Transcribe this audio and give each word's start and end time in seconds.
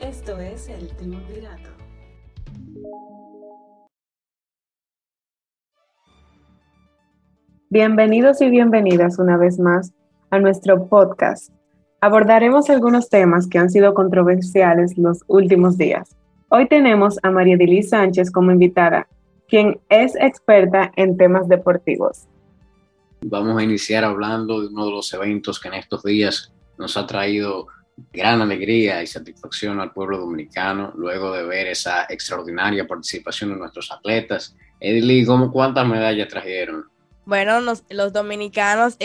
Esto 0.00 0.38
es 0.38 0.68
el 0.68 0.88
Triunvirato. 0.88 1.70
Bienvenidos 7.70 8.42
y 8.42 8.50
bienvenidas 8.50 9.18
una 9.18 9.38
vez 9.38 9.58
más 9.58 9.94
a 10.30 10.38
nuestro 10.38 10.86
podcast. 10.88 11.50
Abordaremos 12.02 12.68
algunos 12.68 13.08
temas 13.08 13.48
que 13.48 13.58
han 13.58 13.70
sido 13.70 13.94
controversiales 13.94 14.98
los 14.98 15.24
últimos 15.28 15.78
días. 15.78 16.14
Hoy 16.50 16.68
tenemos 16.68 17.18
a 17.22 17.30
María 17.30 17.56
Dili 17.56 17.82
Sánchez 17.82 18.30
como 18.30 18.52
invitada, 18.52 19.08
quien 19.48 19.80
es 19.88 20.14
experta 20.16 20.92
en 20.96 21.16
temas 21.16 21.48
deportivos. 21.48 22.28
Vamos 23.22 23.58
a 23.58 23.62
iniciar 23.62 24.04
hablando 24.04 24.60
de 24.60 24.68
uno 24.68 24.84
de 24.84 24.90
los 24.90 25.12
eventos 25.14 25.58
que 25.58 25.68
en 25.68 25.74
estos 25.74 26.02
días 26.02 26.52
nos 26.78 26.98
ha 26.98 27.06
traído 27.06 27.68
gran 28.12 28.42
alegría 28.42 29.02
y 29.02 29.06
satisfacción 29.06 29.80
al 29.80 29.92
pueblo 29.92 30.18
dominicano 30.18 30.92
luego 30.96 31.32
de 31.32 31.44
ver 31.44 31.66
esa 31.68 32.04
extraordinaria 32.08 32.86
participación 32.86 33.50
de 33.50 33.56
nuestros 33.56 33.90
atletas. 33.90 34.54
Edily, 34.80 35.24
¿cómo 35.24 35.50
cuántas 35.50 35.86
medallas 35.86 36.28
trajeron? 36.28 36.84
Bueno, 37.24 37.60
los, 37.60 38.12
dominicanos 38.12 38.98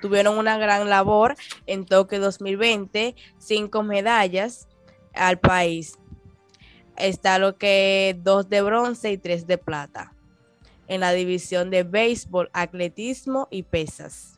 tuvieron 0.00 0.38
una 0.38 0.56
gran 0.56 0.88
labor 0.88 1.36
en 1.66 1.84
Tokio 1.84 2.20
2020, 2.20 3.14
cinco 3.38 3.82
medallas 3.82 4.66
al 5.12 5.38
país. 5.38 5.98
Está 6.96 7.38
lo 7.38 7.58
que 7.58 8.16
dos 8.22 8.48
de 8.48 8.62
bronce 8.62 9.12
y 9.12 9.18
tres 9.18 9.46
de 9.46 9.58
plata 9.58 10.12
en 10.88 11.00
la 11.00 11.12
división 11.12 11.70
de 11.70 11.82
béisbol, 11.82 12.48
atletismo 12.54 13.48
y 13.50 13.64
pesas. 13.64 14.35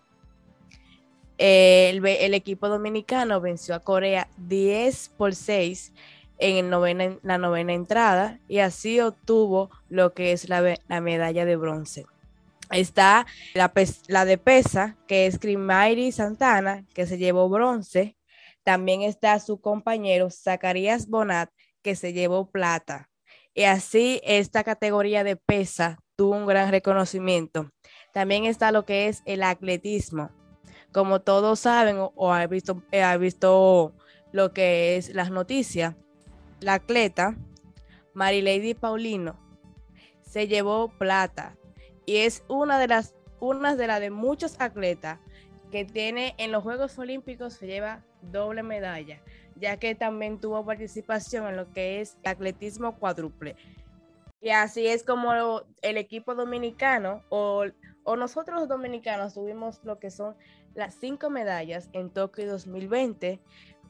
El, 1.38 2.34
equipo 2.34 2.68
dominicano 2.68 3.40
venció 3.40 3.76
a 3.76 3.80
Corea 3.80 4.28
10 4.38 5.10
por 5.16 5.36
6 5.36 5.92
en 6.38 6.70
la 6.70 7.38
novena 7.38 7.72
entrada 7.72 8.40
y 8.48 8.58
así 8.58 9.00
obtuvo 9.00 9.70
lo 9.88 10.14
que 10.14 10.32
es 10.32 10.48
la, 10.48 10.62
medalla 11.00 11.44
de 11.44 11.56
bronce. 11.56 12.06
Está 12.70 13.26
la, 13.54 14.24
de 14.24 14.38
pesa, 14.38 14.96
que 15.06 15.26
es 15.26 15.38
Grimairi 15.38 16.12
Santana, 16.12 16.84
que 16.92 17.06
se 17.06 17.18
llevó 17.18 17.48
bronce. 17.48 18.16
También 18.64 19.02
está 19.02 19.38
su 19.38 19.60
compañero 19.60 20.30
Zacarías 20.30 21.08
Bonat, 21.08 21.50
que 21.82 21.94
se 21.94 22.12
llevó 22.12 22.50
plata. 22.50 23.10
Y 23.54 23.64
así 23.64 24.20
esta 24.24 24.64
categoría 24.64 25.24
de 25.24 25.36
pesa 25.36 25.98
tuvo 26.16 26.36
un 26.36 26.46
gran 26.46 26.70
reconocimiento. 26.70 27.70
También 28.12 28.44
está 28.44 28.72
lo 28.72 28.84
que 28.84 29.08
es 29.08 29.22
el 29.24 29.42
atletismo, 29.42 30.30
como 30.92 31.20
todos 31.20 31.60
saben 31.60 31.96
o, 31.98 32.32
ha 32.32 32.46
visto, 32.46 32.82
visto 33.18 33.92
lo 34.32 34.52
que 34.52 34.96
es 34.96 35.14
las 35.14 35.30
noticias, 35.30 35.94
la 36.60 36.74
atleta 36.74 37.36
Marilady 38.14 38.74
Paulino 38.74 39.38
se 40.22 40.48
llevó 40.48 40.88
plata 40.88 41.56
y 42.04 42.18
es 42.18 42.42
una 42.48 42.78
de 42.78 42.88
las 42.88 43.14
una 43.40 43.76
de 43.76 43.86
las 43.86 44.00
de 44.00 44.10
muchos 44.10 44.60
atletas 44.60 45.18
que 45.70 45.84
tiene 45.84 46.34
en 46.38 46.52
los 46.52 46.62
Juegos 46.62 46.98
Olímpicos 46.98 47.54
se 47.54 47.66
lleva 47.66 48.02
doble 48.22 48.62
medalla, 48.62 49.22
ya 49.56 49.76
que 49.76 49.94
también 49.94 50.40
tuvo 50.40 50.64
participación 50.64 51.46
en 51.46 51.56
lo 51.56 51.72
que 51.72 52.00
es 52.00 52.16
atletismo 52.24 52.96
cuádruple. 52.98 53.56
Y 54.40 54.50
así 54.50 54.86
es 54.86 55.02
como 55.02 55.62
el 55.82 55.96
equipo 55.96 56.34
dominicano 56.34 57.22
o, 57.28 57.64
o 58.08 58.16
nosotros 58.16 58.60
los 58.60 58.68
dominicanos 58.70 59.34
tuvimos 59.34 59.84
lo 59.84 59.98
que 59.98 60.10
son 60.10 60.34
las 60.74 60.94
cinco 60.94 61.28
medallas 61.28 61.90
en 61.92 62.08
Tokio 62.08 62.50
2020. 62.50 63.38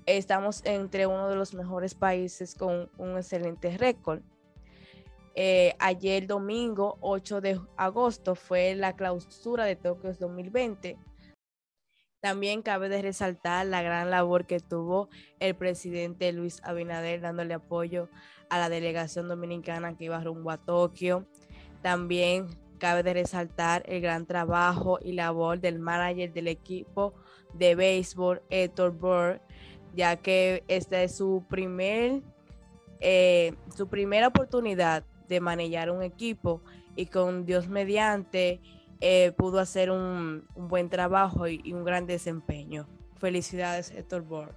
Estamos 0.07 0.61
entre 0.65 1.07
uno 1.07 1.29
de 1.29 1.37
los 1.37 1.55
mejores 1.55 1.95
países 1.95 2.57
con 2.57 2.91
un 2.99 3.17
excelente 3.17 3.79
récord. 3.79 4.23
Eh, 5.37 5.77
ayer 5.79 6.27
domingo 6.27 6.99
8 7.01 7.41
de 7.41 7.61
agosto 7.77 8.35
fue 8.35 8.75
la 8.75 8.97
clausura 8.97 9.67
de 9.67 9.77
Tokio 9.77 10.13
2020. 10.13 10.99
También 12.21 12.63
cabe 12.63 12.89
resaltar 13.01 13.67
la 13.67 13.83
gran 13.83 14.11
labor 14.11 14.47
que 14.47 14.59
tuvo 14.59 15.11
el 15.39 15.55
presidente 15.55 16.33
Luis 16.33 16.61
Abinader 16.65 17.21
dándole 17.21 17.55
apoyo 17.55 18.09
a 18.51 18.59
la 18.59 18.69
delegación 18.69 19.29
dominicana 19.29 19.97
que 19.97 20.07
iba 20.07 20.19
rumbo 20.25 20.51
a 20.51 20.59
Tokio. 20.59 21.25
También 21.83 22.49
Cabe 22.79 23.03
de 23.03 23.15
resaltar 23.15 23.83
el 23.87 24.01
gran 24.01 24.27
trabajo 24.27 24.99
y 25.03 25.13
labor 25.13 25.61
del 25.61 25.79
manager 25.79 26.33
del 26.33 26.49
equipo 26.49 27.15
de 27.55 27.75
béisbol, 27.75 28.43
Héctor 28.51 28.93
Burr, 28.93 29.41
ya 29.95 30.17
que 30.17 30.63
esta 30.69 31.03
es 31.03 31.17
su 31.17 31.45
primer 31.49 32.23
eh, 33.01 33.55
su 33.77 33.89
primera 33.89 34.29
oportunidad 34.29 35.05
de 35.29 35.41
manejar 35.41 35.91
un 35.91 36.03
equipo 36.03 36.63
y 36.97 37.07
con 37.07 37.47
Dios 37.47 37.69
mediante 37.69 38.61
eh, 39.01 39.33
pudo 39.37 39.61
hacer 39.61 39.91
un, 39.91 40.45
buen 40.57 40.89
trabajo 40.89 41.47
y, 41.47 41.73
un 41.73 41.85
gran 41.85 42.07
desempeño. 42.07 42.89
Felicidades, 43.19 43.93
Héctor 43.93 44.23
Burr. 44.23 44.55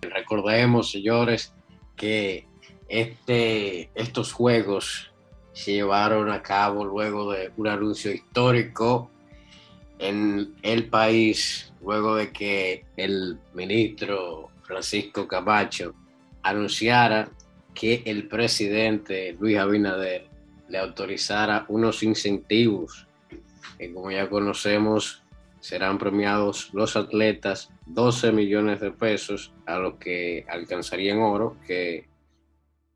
Recordemos, 0.00 0.90
señores, 0.90 1.52
que 1.96 2.46
este, 2.88 3.90
estos 3.94 4.32
juegos 4.32 5.09
se 5.52 5.72
llevaron 5.72 6.30
a 6.30 6.42
cabo 6.42 6.84
luego 6.84 7.32
de 7.32 7.52
un 7.56 7.68
anuncio 7.68 8.12
histórico 8.12 9.10
en 9.98 10.54
el 10.62 10.88
país, 10.88 11.72
luego 11.82 12.16
de 12.16 12.32
que 12.32 12.84
el 12.96 13.38
ministro 13.54 14.50
Francisco 14.62 15.26
Camacho 15.28 15.94
anunciara 16.42 17.30
que 17.74 18.02
el 18.06 18.28
presidente 18.28 19.36
Luis 19.38 19.58
Abinader 19.58 20.26
le 20.68 20.78
autorizara 20.78 21.64
unos 21.68 22.02
incentivos 22.02 23.06
que 23.80 23.94
como 23.94 24.10
ya 24.10 24.28
conocemos 24.28 25.22
serán 25.60 25.96
premiados 25.96 26.68
los 26.74 26.96
atletas 26.96 27.70
12 27.86 28.30
millones 28.30 28.78
de 28.80 28.90
pesos 28.90 29.54
a 29.64 29.78
los 29.78 29.94
que 29.94 30.44
alcanzarían 30.50 31.18
oro, 31.18 31.56
que 31.66 32.09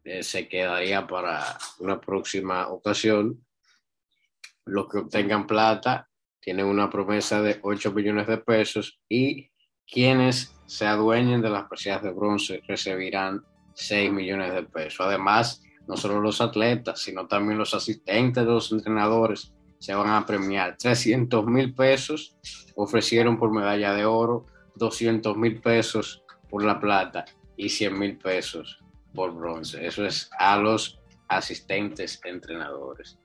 eh, 0.05 0.23
se 0.23 0.49
quedaría 0.49 1.07
para 1.07 1.59
una 1.79 1.99
próxima 1.99 2.69
ocasión. 2.69 3.43
Los 4.67 4.89
que 4.89 4.99
obtengan 4.99 5.47
plata 5.47 6.09
tienen 6.41 6.67
una 6.67 6.91
promesa 6.91 7.41
de 7.41 7.59
8 7.63 7.93
millones 7.93 8.27
de 8.27 8.37
pesos 8.37 9.01
y 9.09 9.51
quienes 9.91 10.55
se 10.67 10.87
adueñen 10.87 11.41
de 11.41 11.49
las 11.49 11.65
preseas 11.69 12.03
de 12.03 12.13
bronce 12.13 12.63
recibirán 12.69 13.43
6 13.75 14.13
millones 14.13 14.53
de 14.53 14.65
pesos. 14.65 15.07
Además, 15.07 15.63
no 15.87 15.97
solo 15.97 16.21
los 16.21 16.41
atletas, 16.43 17.01
sino 17.01 17.27
también 17.27 17.59
los 17.59 17.73
asistentes 17.73 18.45
de 18.45 18.51
los 18.51 18.73
entrenadores 18.73 19.55
se 19.79 19.95
van 19.95 20.11
a 20.11 20.25
premiar 20.25 20.77
300 20.79 21.47
mil 21.47 21.75
pesos, 21.75 22.37
ofrecieron 22.75 23.39
por 23.39 23.53
medalla 23.53 23.95
de 23.95 24.05
oro, 24.05 24.47
200 24.77 25.37
mil 25.37 25.61
pesos 25.61 26.23
por 26.49 26.63
la 26.63 26.79
plata 26.79 27.25
y 27.57 27.69
100 27.69 27.99
mil 27.99 28.19
pesos 28.19 28.84
por 29.15 29.35
bronce. 29.35 29.87
Eso 29.87 30.05
es 30.05 30.31
a 30.39 30.59
los 30.59 31.01
asistentes 31.29 32.21
entrenadores. 32.25 33.19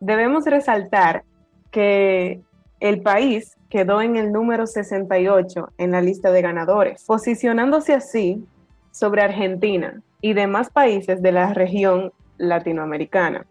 Debemos 0.00 0.44
resaltar 0.44 1.24
que 1.70 2.42
el 2.80 3.02
país 3.02 3.56
quedó 3.68 4.00
en 4.00 4.16
el 4.16 4.32
número 4.32 4.66
68 4.66 5.72
en 5.78 5.90
la 5.90 6.00
lista 6.00 6.30
de 6.30 6.42
ganadores, 6.42 7.04
posicionándose 7.04 7.94
así 7.94 8.44
sobre 8.92 9.22
Argentina 9.22 10.02
y 10.20 10.34
demás 10.34 10.70
países 10.70 11.22
de 11.22 11.32
la 11.32 11.52
región 11.52 12.12
latinoamericana, 12.38 13.46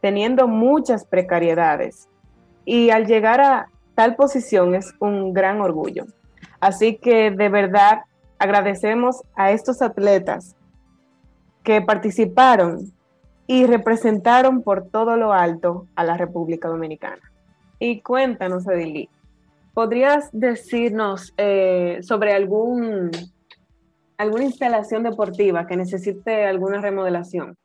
teniendo 0.00 0.48
muchas 0.48 1.04
precariedades. 1.04 2.08
Y 2.64 2.90
al 2.90 3.06
llegar 3.06 3.40
a 3.40 3.68
tal 3.94 4.16
posición 4.16 4.74
es 4.74 4.94
un 4.98 5.32
gran 5.32 5.60
orgullo. 5.60 6.06
Así 6.60 6.96
que 6.96 7.30
de 7.30 7.48
verdad 7.48 8.00
agradecemos 8.38 9.22
a 9.34 9.50
estos 9.52 9.82
atletas 9.82 10.56
que 11.62 11.82
participaron 11.82 12.92
y 13.46 13.66
representaron 13.66 14.62
por 14.62 14.88
todo 14.88 15.16
lo 15.16 15.32
alto 15.32 15.86
a 15.96 16.04
la 16.04 16.16
República 16.16 16.68
Dominicana. 16.68 17.32
Y 17.78 18.00
cuéntanos, 18.00 18.68
Edili, 18.68 19.08
¿podrías 19.74 20.28
decirnos 20.32 21.34
eh, 21.36 21.98
sobre 22.02 22.32
algún, 22.32 23.10
alguna 24.16 24.44
instalación 24.44 25.02
deportiva 25.02 25.66
que 25.66 25.76
necesite 25.76 26.46
alguna 26.46 26.80
remodelación? 26.80 27.56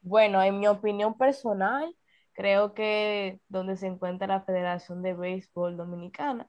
Bueno, 0.00 0.42
en 0.42 0.58
mi 0.58 0.66
opinión 0.66 1.16
personal, 1.16 1.94
creo 2.32 2.74
que 2.74 3.40
donde 3.48 3.76
se 3.76 3.86
encuentra 3.86 4.26
la 4.26 4.42
Federación 4.42 5.02
de 5.02 5.14
Béisbol 5.14 5.76
Dominicana, 5.76 6.48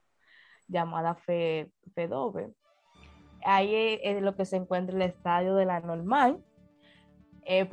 llamada 0.68 1.14
FEDOBE, 1.14 2.52
ahí 3.44 3.98
es 4.02 4.22
lo 4.22 4.34
que 4.34 4.44
se 4.44 4.56
encuentra 4.56 4.96
el 4.96 5.02
estadio 5.02 5.54
de 5.54 5.64
la 5.64 5.80
normal. 5.80 6.38
Eh, 7.44 7.66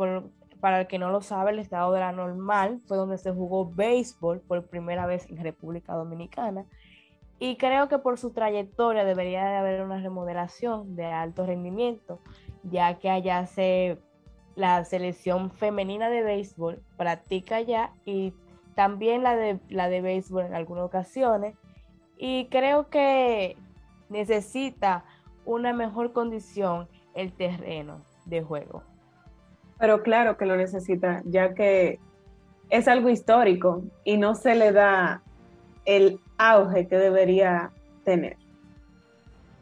para 0.60 0.82
el 0.82 0.88
que 0.88 1.00
no 1.00 1.12
lo 1.12 1.22
sabe, 1.22 1.52
el 1.52 1.60
estadio 1.60 1.92
de 1.92 2.00
la 2.00 2.12
normal 2.12 2.82
fue 2.88 2.98
donde 2.98 3.18
se 3.18 3.32
jugó 3.32 3.70
béisbol 3.70 4.42
por 4.42 4.68
primera 4.68 5.06
vez 5.06 5.30
en 5.30 5.44
República 5.44 5.94
Dominicana. 5.94 6.66
y 7.38 7.58
creo 7.58 7.90
que 7.90 8.00
por 8.00 8.18
su 8.18 8.32
trayectoria 8.32 9.04
debería 9.04 9.46
de 9.46 9.58
haber 9.58 9.82
una 9.82 10.00
remodelación 10.00 10.96
de 10.96 11.06
alto 11.06 11.46
rendimiento, 11.46 12.22
ya 12.64 12.98
que 12.98 13.10
allá 13.10 13.46
se 13.46 14.00
la 14.56 14.86
selección 14.86 15.52
femenina 15.52 16.10
de 16.10 16.24
béisbol 16.24 16.82
practica 16.96 17.60
ya 17.60 17.94
y 18.06 18.34
también 18.74 19.22
la 19.22 19.36
de 19.36 19.60
la 19.70 19.90
de 19.90 20.02
béisbol 20.02 20.46
en 20.46 20.56
algunas 20.56 20.86
ocasiones 20.86 21.56
y 22.18 22.46
creo 22.46 22.90
que 22.90 23.58
necesita 24.10 25.04
una 25.46 25.74
mejor 25.74 26.14
condición 26.14 26.88
el 27.14 27.32
terreno 27.34 28.02
de 28.26 28.42
juego. 28.42 28.84
Pero 29.80 30.04
claro 30.04 30.38
que 30.38 30.46
lo 30.46 30.56
necesita, 30.56 31.22
ya 31.26 31.54
que 31.54 32.00
es 32.70 32.88
algo 32.88 33.10
histórico 33.10 33.84
y 34.04 34.18
no 34.18 34.36
se 34.36 34.56
le 34.56 34.72
da 34.72 35.22
el 35.86 36.20
auge 36.38 36.88
que 36.88 36.98
debería 36.98 37.72
tener. 38.04 38.38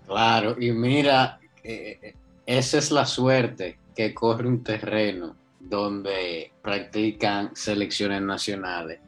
Claro, 0.08 0.56
y 0.60 0.72
mira, 0.72 1.40
eh, 1.64 2.16
esa 2.46 2.78
es 2.78 2.92
la 2.92 3.06
suerte 3.06 3.78
que 3.96 4.14
corre 4.14 4.48
un 4.48 4.64
terreno 4.64 5.36
donde 5.60 6.52
practican 6.62 7.56
selecciones 7.56 8.22
nacionales. 8.22 9.00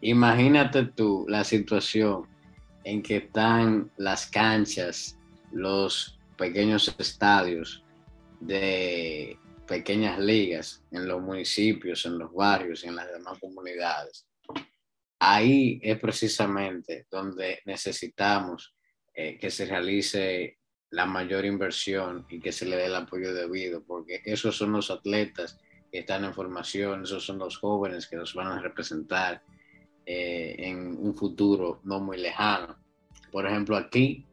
Imagínate 0.00 0.84
tú 0.84 1.26
la 1.28 1.42
situación 1.42 2.26
en 2.84 3.02
que 3.02 3.16
están 3.16 3.90
las 3.96 4.26
canchas, 4.26 5.18
los 5.52 6.15
pequeños 6.36 6.94
estadios 6.98 7.84
de 8.40 9.38
pequeñas 9.66 10.18
ligas 10.18 10.84
en 10.92 11.08
los 11.08 11.20
municipios, 11.20 12.06
en 12.06 12.18
los 12.18 12.32
barrios 12.32 12.84
en 12.84 12.96
las 12.96 13.10
demás 13.10 13.38
comunidades. 13.38 14.26
Ahí 15.18 15.80
es 15.82 15.98
precisamente 15.98 17.06
donde 17.10 17.60
necesitamos 17.64 18.74
eh, 19.14 19.38
que 19.38 19.50
se 19.50 19.66
realice 19.66 20.58
la 20.90 21.06
mayor 21.06 21.44
inversión 21.44 22.26
y 22.28 22.38
que 22.38 22.52
se 22.52 22.66
le 22.66 22.76
dé 22.76 22.86
el 22.86 22.94
apoyo 22.94 23.34
debido, 23.34 23.82
porque 23.82 24.20
esos 24.24 24.56
son 24.56 24.72
los 24.72 24.90
atletas 24.90 25.58
que 25.90 26.00
están 26.00 26.24
en 26.24 26.34
formación, 26.34 27.02
esos 27.02 27.24
son 27.24 27.38
los 27.38 27.58
jóvenes 27.58 28.06
que 28.06 28.16
nos 28.16 28.34
van 28.34 28.48
a 28.48 28.60
representar 28.60 29.42
eh, 30.04 30.54
en 30.58 30.96
un 30.98 31.14
futuro 31.14 31.80
no 31.84 31.98
muy 31.98 32.18
lejano. 32.18 32.76
Por 33.32 33.46
ejemplo, 33.46 33.76
aquí 33.76 34.24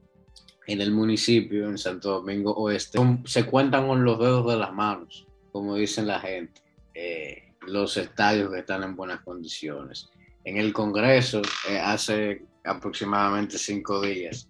en 0.67 0.81
el 0.81 0.91
municipio, 0.91 1.67
en 1.67 1.77
Santo 1.77 2.11
Domingo 2.11 2.53
Oeste, 2.53 2.99
se 3.25 3.45
cuentan 3.45 3.87
con 3.87 4.03
los 4.03 4.19
dedos 4.19 4.47
de 4.47 4.57
las 4.57 4.73
manos, 4.73 5.27
como 5.51 5.75
dicen 5.75 6.07
la 6.07 6.19
gente, 6.19 6.61
eh, 6.93 7.53
los 7.67 7.97
estadios 7.97 8.51
que 8.51 8.59
están 8.59 8.83
en 8.83 8.95
buenas 8.95 9.21
condiciones. 9.21 10.09
En 10.43 10.57
el 10.57 10.73
Congreso, 10.73 11.41
eh, 11.69 11.79
hace 11.79 12.45
aproximadamente 12.63 13.57
cinco 13.57 14.01
días, 14.01 14.49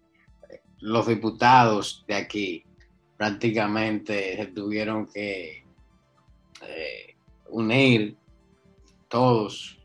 los 0.80 1.07
diputados 1.07 2.04
de 2.07 2.15
aquí 2.15 2.63
prácticamente 3.18 4.51
tuvieron 4.54 5.07
que 5.07 5.63
eh, 6.62 7.15
unir 7.50 8.18
todos 9.07 9.80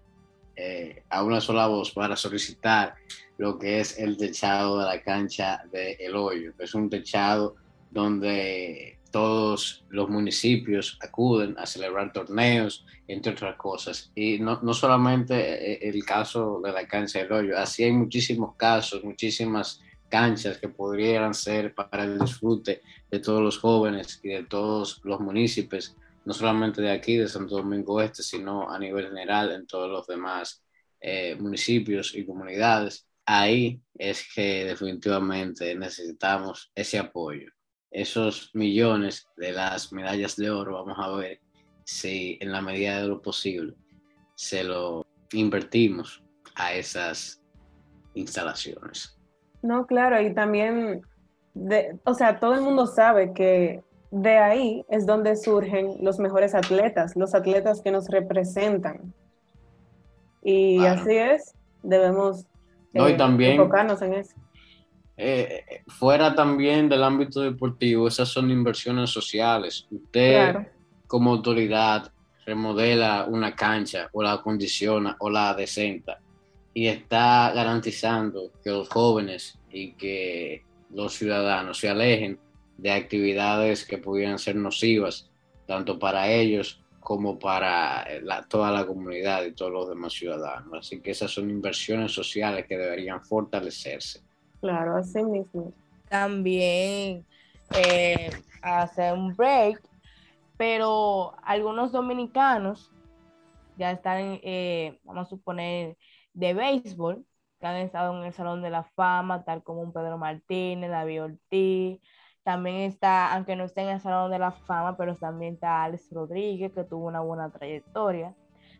a 1.11 1.23
una 1.23 1.41
sola 1.41 1.69
voz 1.69 1.93
para 1.93 2.17
solicitar 2.17 2.97
lo 3.39 3.59
que 3.59 3.81
es 3.81 3.99
el 3.99 4.17
techado 4.17 4.81
de 4.81 4.85
la 4.85 5.01
cancha 5.03 5.65
de 5.73 5.93
El 6.01 6.17
Hoyo. 6.17 6.53
Es 6.59 6.75
un 6.75 6.91
techado 6.91 7.55
donde 7.91 8.99
todos 9.11 9.85
los 9.89 10.11
municipios 10.11 10.99
acuden 11.01 11.55
a 11.57 11.65
celebrar 11.65 12.13
torneos, 12.13 12.85
entre 13.07 13.33
otras 13.33 13.57
cosas. 13.57 14.11
Y 14.15 14.39
no, 14.41 14.61
no 14.63 14.75
solamente 14.75 15.35
eh, 15.37 15.89
el 15.89 16.05
caso 16.05 16.61
de 16.63 16.73
la 16.73 16.87
cancha 16.87 17.21
del 17.21 17.33
hoyo, 17.33 17.57
así 17.57 17.85
hay 17.85 17.93
muchísimos 17.93 18.57
casos, 18.57 19.05
muchísimas 19.05 19.81
canchas 20.09 20.59
que 20.59 20.69
podrían 20.69 21.33
ser 21.33 21.75
para 21.75 22.05
el 22.05 22.19
disfrute 22.19 22.83
de 23.11 23.21
todos 23.21 23.41
los 23.41 23.59
jóvenes 23.59 24.21
y 24.23 24.31
de 24.31 24.45
todos 24.45 25.01
los 25.05 25.21
municipios, 25.21 25.97
no 26.25 26.35
solamente 26.35 26.83
de 26.83 26.91
aquí, 26.91 27.17
de 27.17 27.29
Santo 27.29 27.57
Domingo 27.57 28.01
Este, 28.01 28.23
sino 28.23 28.69
a 28.69 28.79
nivel 28.79 29.09
general 29.09 29.53
en 29.53 29.67
todos 29.67 29.89
los 29.91 30.07
demás 30.07 30.63
eh, 31.01 31.37
municipios 31.39 32.15
y 32.15 32.27
comunidades 32.27 33.08
ahí 33.29 33.81
es 33.99 34.27
que 34.35 34.65
definitivamente 34.65 35.75
necesitamos 35.75 36.73
ese 36.75 36.99
apoyo. 36.99 37.51
Esos 37.91 38.51
millones 38.55 39.27
de 39.37 39.53
las 39.53 39.93
medallas 39.93 40.37
de 40.37 40.51
oro, 40.51 40.85
vamos 40.85 40.97
a 40.99 41.15
ver 41.17 41.41
si 41.85 42.39
en 42.41 42.53
la 42.53 42.63
medida 42.63 43.03
de 43.03 43.09
lo 43.09 43.21
posible 43.21 43.75
se 44.35 44.65
lo 44.65 45.07
invertimos 45.33 46.23
a 46.55 46.73
esas 46.73 47.43
instalaciones. 48.15 49.19
No, 49.63 49.87
claro, 49.87 50.21
y 50.21 50.33
también, 50.33 51.03
o 52.05 52.15
sea, 52.15 52.41
todo 52.41 52.55
el 52.55 52.63
mundo 52.63 52.87
sabe 52.87 53.35
que 53.35 53.83
de 54.11 54.39
ahí 54.39 54.85
es 54.89 55.05
donde 55.05 55.37
surgen 55.37 55.97
los 56.01 56.19
mejores 56.19 56.55
atletas, 56.55 57.15
los 57.15 57.35
atletas 57.35 57.83
que 57.83 57.91
nos 57.91 58.09
representan. 58.09 59.13
Y 60.43 60.85
así 60.87 61.15
es, 61.15 61.55
debemos 61.83 62.47
no, 62.93 63.09
y 63.09 63.17
también, 63.17 63.53
enfocarnos 63.53 64.01
en 64.03 64.15
eso. 64.15 64.35
Eh, 65.17 65.83
fuera 65.89 66.35
también 66.35 66.89
del 66.89 67.03
ámbito 67.03 67.41
deportivo, 67.41 68.07
esas 68.07 68.29
son 68.29 68.51
inversiones 68.51 69.11
sociales. 69.11 69.87
Usted 69.91 70.69
como 71.07 71.33
autoridad 71.33 72.13
remodela 72.47 73.27
una 73.29 73.55
cancha 73.55 74.09
o 74.13 74.23
la 74.23 74.33
acondiciona 74.33 75.17
o 75.19 75.29
la 75.29 75.55
decenta 75.55 76.21
y 76.73 76.87
está 76.87 77.53
garantizando 77.55 78.53
que 78.63 78.71
los 78.71 78.89
jóvenes 78.89 79.59
y 79.71 79.93
que 79.93 80.63
los 80.95 81.15
ciudadanos 81.15 81.79
se 81.79 81.89
alejen 81.89 82.39
de 82.77 82.93
actividades 82.93 83.85
que 83.85 83.99
pudieran 83.99 84.39
ser 84.39 84.57
nocivas 84.57 85.29
tanto 85.67 85.99
para 85.99 86.31
ellos 86.31 86.81
como 87.09 87.39
para 87.39 88.03
eh, 88.03 88.23
toda 88.51 88.71
la 88.71 88.87
comunidad 88.87 89.43
y 89.45 89.55
todos 89.55 89.73
los 89.73 89.89
demás 89.89 90.13
ciudadanos. 90.13 90.81
Así 90.81 91.01
que 91.01 91.13
esas 91.13 91.31
son 91.31 91.49
inversiones 91.49 92.13
sociales 92.13 92.67
que 92.67 92.77
deberían 92.77 93.25
fortalecerse. 93.25 94.21
Claro, 94.61 94.99
así 94.99 95.25
mismo. 95.25 95.73
También 96.11 97.25
eh, 97.75 98.31
hacer 98.61 99.15
un 99.15 99.35
break, 99.35 99.81
pero 100.59 101.33
algunos 101.45 101.93
dominicanos 101.93 102.93
ya 103.79 103.93
están, 103.93 104.39
eh, 104.43 105.01
vamos 105.03 105.29
a 105.29 105.31
suponer, 105.31 105.97
de 106.35 106.53
béisbol, 106.53 107.25
que 107.59 107.67
han 107.67 107.77
estado 107.77 108.19
en 108.19 108.27
el 108.27 108.35
Salón 108.35 108.61
de 108.61 108.69
la 108.69 108.83
Fama, 108.83 109.45
tal 109.45 109.63
como 109.63 109.81
un 109.81 109.95
Pedro 109.95 110.19
Martínez, 110.19 110.91
David 110.91 111.23
Ortiz, 111.23 112.01
también 112.49 112.77
está, 112.77 113.35
aunque 113.35 113.57
no 113.57 113.65
esté 113.65 113.83
en 113.83 113.91
el 113.91 114.01
Salón 114.01 114.31
de 114.31 114.39
la 114.39 114.53
Fama, 114.53 114.97
pero 114.97 115.15
también 115.15 115.53
está 115.53 115.83
Alex 115.83 116.11
Rodríguez, 116.11 116.73
que 116.73 116.83
tuvo 116.83 117.07
una 117.07 117.21
buena 117.21 117.51
trayectoria. 117.51 118.35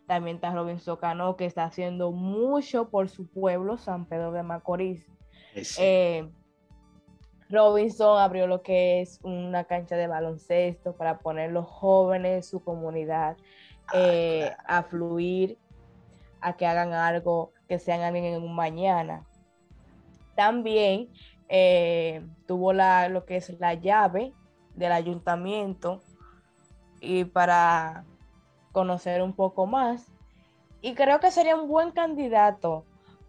También 0.07 0.37
está 0.37 0.51
Robinson 0.51 0.97
Cano, 0.97 1.35
que 1.35 1.45
está 1.45 1.65
haciendo 1.65 2.11
mucho 2.11 2.89
por 2.89 3.09
su 3.09 3.29
pueblo, 3.29 3.77
San 3.77 4.07
Pedro 4.07 4.31
de 4.31 4.41
Macorís. 4.41 5.05
Eh, 5.77 6.27
Robinson 7.47 8.17
abrió 8.17 8.47
lo 8.47 8.63
que 8.63 9.01
es 9.01 9.19
una 9.21 9.65
cancha 9.65 9.97
de 9.97 10.07
baloncesto 10.07 10.95
para 10.95 11.19
poner 11.19 11.51
los 11.51 11.67
jóvenes 11.67 12.37
de 12.37 12.41
su 12.41 12.63
comunidad 12.63 13.37
ah, 13.89 13.91
eh, 13.93 14.51
a 14.65 14.81
fluir, 14.81 15.59
a 16.41 16.57
que 16.57 16.65
hagan 16.65 16.93
algo, 16.93 17.53
que 17.67 17.77
sean 17.77 18.01
alguien 18.01 18.25
en 18.25 18.41
un 18.41 18.55
mañana. 18.55 19.27
También 20.35 21.11
eh, 21.49 22.21
tuvo 22.47 22.73
la, 22.73 23.09
lo 23.09 23.25
que 23.25 23.37
es 23.37 23.59
la 23.59 23.73
llave 23.73 24.31
del 24.75 24.91
ayuntamiento 24.91 26.01
y 27.01 27.25
para 27.25 28.05
conocer 28.71 29.21
un 29.21 29.33
poco 29.33 29.65
más. 29.65 30.05
Y 30.81 30.93
creo 30.93 31.19
que 31.19 31.31
sería 31.31 31.55
un 31.55 31.67
buen 31.67 31.91
candidato 31.91 32.85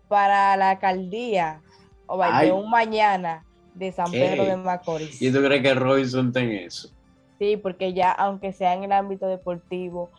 para 0.08 0.56
la 0.56 0.70
alcaldía 0.70 1.60
o 2.06 2.22
de 2.22 2.52
un 2.52 2.68
mañana 2.68 3.44
de 3.74 3.92
San 3.92 4.10
Pedro 4.10 4.44
de 4.44 4.56
Macorís. 4.56 5.20
¿Y 5.22 5.32
tú 5.32 5.38
crees 5.38 5.62
que 5.62 5.74
Robinson 5.74 6.32
tiene 6.32 6.64
eso? 6.64 6.90
Sí, 7.38 7.56
porque 7.56 7.94
ya, 7.94 8.12
aunque 8.12 8.52
sea 8.52 8.74
en 8.74 8.84
el 8.84 8.92
ámbito 8.92 9.26
deportivo, 9.26 10.10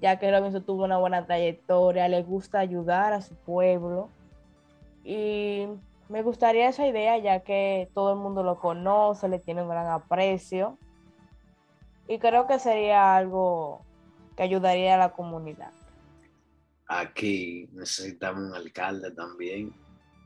ya 0.00 0.18
que 0.18 0.30
Robinson 0.30 0.64
tuvo 0.64 0.84
una 0.84 0.96
buena 0.96 1.26
trayectoria, 1.26 2.08
le 2.08 2.22
gusta 2.22 2.58
ayudar 2.58 3.12
a 3.12 3.20
su 3.20 3.34
pueblo. 3.34 4.08
Y 5.04 5.66
me 6.10 6.22
gustaría 6.22 6.68
esa 6.68 6.86
idea 6.86 7.16
ya 7.18 7.40
que 7.40 7.88
todo 7.94 8.12
el 8.14 8.18
mundo 8.18 8.42
lo 8.42 8.58
conoce, 8.58 9.28
le 9.28 9.38
tiene 9.38 9.62
un 9.62 9.68
gran 9.68 9.86
aprecio 9.86 10.76
y 12.08 12.18
creo 12.18 12.48
que 12.48 12.58
sería 12.58 13.16
algo 13.16 13.84
que 14.36 14.42
ayudaría 14.42 14.96
a 14.96 14.98
la 14.98 15.12
comunidad. 15.12 15.70
Aquí 16.88 17.68
necesitamos 17.72 18.42
un 18.42 18.54
alcalde 18.54 19.12
también 19.12 19.72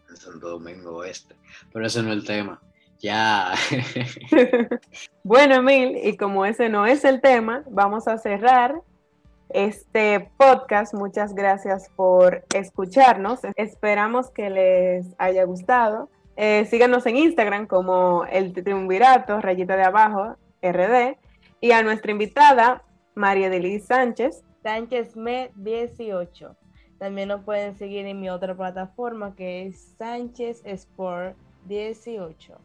en 0.09 0.17
Santo 0.17 0.49
Domingo 0.49 0.97
Oeste, 0.97 1.37
pero 1.71 1.87
ese 1.87 2.03
no 2.03 2.13
es 2.13 2.17
el 2.17 2.25
tema. 2.25 2.63
Ya. 3.01 3.53
bueno, 5.23 5.57
Emil, 5.57 5.99
y 6.03 6.17
como 6.17 6.47
ese 6.47 6.71
no 6.71 6.87
es 6.87 7.05
el 7.05 7.21
tema, 7.21 7.63
vamos 7.69 8.09
a 8.09 8.17
cerrar 8.17 8.81
este 9.49 10.31
podcast. 10.37 10.95
Muchas 10.95 11.35
gracias 11.35 11.91
por 11.97 12.45
escucharnos. 12.55 13.41
Esperamos 13.57 14.31
que 14.31 14.51
les 14.51 15.15
haya 15.19 15.45
gustado. 15.45 16.09
Eh, 16.37 16.67
síganos 16.67 17.07
en 17.07 17.17
Instagram 17.17 17.67
como 17.67 18.25
el 18.27 18.53
triunvirato, 18.53 19.41
rayita 19.41 19.77
de 19.77 19.85
abajo, 19.85 20.37
RD. 20.63 21.17
Y 21.61 21.73
a 21.73 21.83
nuestra 21.83 22.13
invitada, 22.13 22.83
María 23.15 23.51
Delis 23.51 23.87
Sánchez. 23.87 24.43
Sánchez 24.63 25.17
Me 25.17 25.51
18. 25.57 26.57
También 26.99 27.29
nos 27.29 27.45
pueden 27.45 27.77
seguir 27.77 28.07
en 28.07 28.21
mi 28.21 28.31
otra 28.31 28.57
plataforma 28.57 29.35
que 29.35 29.67
es 29.67 29.95
Sánchez 29.99 30.63
Sport 30.65 31.37
18. 31.67 32.59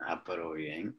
Ah, 0.00 0.22
pero 0.24 0.52
bien. 0.52 0.96